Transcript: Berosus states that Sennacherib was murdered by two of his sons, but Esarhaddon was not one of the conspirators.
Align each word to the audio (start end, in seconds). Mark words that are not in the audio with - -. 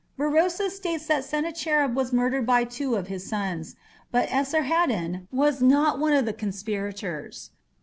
Berosus 0.17 0.75
states 0.77 1.05
that 1.05 1.23
Sennacherib 1.23 1.95
was 1.95 2.11
murdered 2.11 2.43
by 2.43 2.63
two 2.63 2.95
of 2.95 3.05
his 3.05 3.29
sons, 3.29 3.75
but 4.11 4.27
Esarhaddon 4.29 5.27
was 5.31 5.61
not 5.61 5.99
one 5.99 6.13
of 6.13 6.25
the 6.25 6.33
conspirators. 6.33 7.51